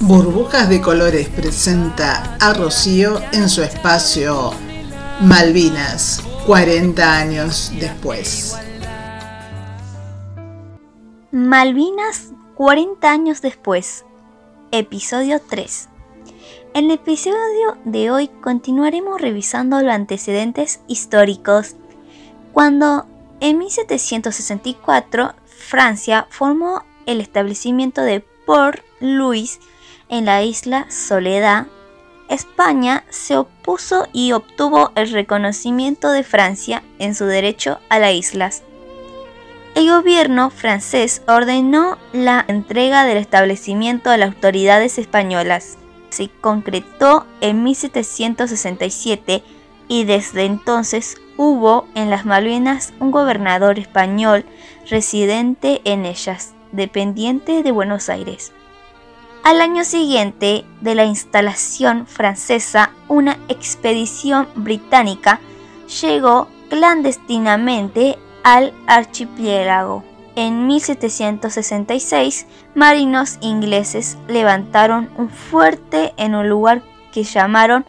Burbujas 0.00 0.68
de 0.68 0.80
Colores 0.80 1.28
presenta 1.28 2.36
a 2.40 2.52
Rocío 2.54 3.20
en 3.32 3.48
su 3.48 3.62
espacio 3.62 4.52
Malvinas, 5.20 6.22
40 6.46 7.16
años 7.18 7.72
después. 7.78 8.56
Malvinas, 11.30 12.32
40 12.56 13.10
años 13.10 13.42
después. 13.42 14.04
Episodio 14.70 15.40
3. 15.40 15.88
En 16.74 16.86
el 16.86 16.92
episodio 16.92 17.76
de 17.84 18.10
hoy 18.10 18.28
continuaremos 18.28 19.20
revisando 19.20 19.80
los 19.80 19.92
antecedentes 19.92 20.80
históricos. 20.88 21.76
Cuando 22.52 23.06
en 23.40 23.58
1764 23.58 25.34
Francia 25.46 26.26
formó 26.30 26.82
el 27.06 27.20
establecimiento 27.20 28.02
de 28.02 28.20
Port 28.46 28.80
Louis 29.00 29.60
en 30.12 30.26
la 30.26 30.42
isla 30.42 30.86
Soledad, 30.90 31.66
España 32.28 33.02
se 33.08 33.38
opuso 33.38 34.06
y 34.12 34.32
obtuvo 34.32 34.92
el 34.94 35.10
reconocimiento 35.10 36.12
de 36.12 36.22
Francia 36.22 36.82
en 36.98 37.14
su 37.14 37.24
derecho 37.24 37.80
a 37.88 37.98
las 37.98 38.12
islas. 38.12 38.62
El 39.74 39.88
gobierno 39.88 40.50
francés 40.50 41.22
ordenó 41.26 41.96
la 42.12 42.44
entrega 42.46 43.04
del 43.04 43.16
establecimiento 43.16 44.10
a 44.10 44.18
las 44.18 44.34
autoridades 44.34 44.98
españolas. 44.98 45.78
Se 46.10 46.28
concretó 46.28 47.26
en 47.40 47.62
1767 47.62 49.42
y 49.88 50.04
desde 50.04 50.44
entonces 50.44 51.16
hubo 51.38 51.86
en 51.94 52.10
las 52.10 52.26
Malvinas 52.26 52.92
un 53.00 53.12
gobernador 53.12 53.78
español 53.78 54.44
residente 54.90 55.80
en 55.84 56.04
ellas, 56.04 56.52
dependiente 56.70 57.62
de 57.62 57.72
Buenos 57.72 58.10
Aires. 58.10 58.52
Al 59.44 59.60
año 59.60 59.84
siguiente 59.84 60.64
de 60.82 60.94
la 60.94 61.04
instalación 61.04 62.06
francesa, 62.06 62.92
una 63.08 63.38
expedición 63.48 64.46
británica 64.54 65.40
llegó 66.00 66.46
clandestinamente 66.70 68.18
al 68.44 68.72
archipiélago. 68.86 70.04
En 70.36 70.68
1766, 70.68 72.46
marinos 72.76 73.38
ingleses 73.40 74.16
levantaron 74.28 75.10
un 75.16 75.28
fuerte 75.28 76.14
en 76.16 76.36
un 76.36 76.48
lugar 76.48 76.82
que 77.12 77.24
llamaron 77.24 77.84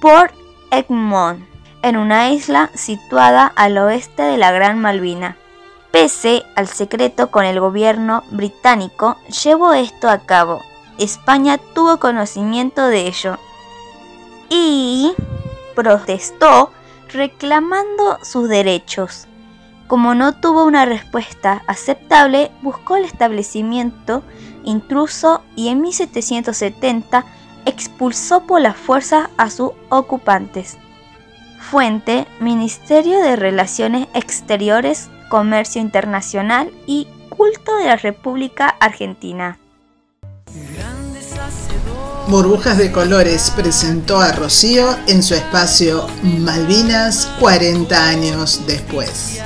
Port 0.00 0.34
Egmont, 0.70 1.44
en 1.82 1.98
una 1.98 2.30
isla 2.30 2.70
situada 2.74 3.46
al 3.46 3.76
oeste 3.76 4.22
de 4.22 4.38
la 4.38 4.52
Gran 4.52 4.80
Malvina. 4.80 5.36
Pese 5.90 6.44
al 6.56 6.66
secreto 6.66 7.30
con 7.30 7.44
el 7.44 7.60
gobierno 7.60 8.24
británico, 8.30 9.18
llevó 9.44 9.74
esto 9.74 10.08
a 10.08 10.20
cabo 10.20 10.62
España 10.98 11.58
tuvo 11.58 11.98
conocimiento 11.98 12.88
de 12.88 13.06
ello 13.06 13.38
y 14.50 15.12
protestó 15.74 16.72
reclamando 17.08 18.18
sus 18.22 18.48
derechos. 18.48 19.26
Como 19.86 20.14
no 20.14 20.34
tuvo 20.34 20.64
una 20.64 20.84
respuesta 20.84 21.62
aceptable, 21.66 22.50
buscó 22.62 22.96
el 22.96 23.04
establecimiento 23.04 24.22
intruso 24.64 25.42
y 25.56 25.68
en 25.68 25.80
1770 25.80 27.24
expulsó 27.64 28.42
por 28.44 28.60
la 28.60 28.74
fuerza 28.74 29.30
a 29.38 29.50
sus 29.50 29.70
ocupantes. 29.88 30.76
Fuente, 31.58 32.26
Ministerio 32.40 33.20
de 33.20 33.36
Relaciones 33.36 34.08
Exteriores, 34.14 35.08
Comercio 35.28 35.80
Internacional 35.80 36.70
y 36.86 37.08
Culto 37.28 37.76
de 37.76 37.86
la 37.86 37.96
República 37.96 38.68
Argentina. 38.80 39.58
Burbujas 42.28 42.76
de 42.76 42.92
Colores 42.92 43.50
presentó 43.56 44.20
a 44.20 44.32
Rocío 44.32 44.96
en 45.06 45.22
su 45.22 45.34
espacio 45.34 46.06
Malvinas 46.22 47.26
40 47.40 48.08
años 48.08 48.62
después. 48.66 49.40